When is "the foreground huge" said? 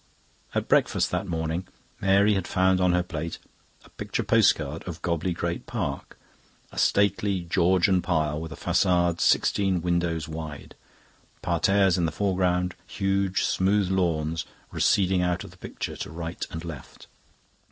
12.07-13.43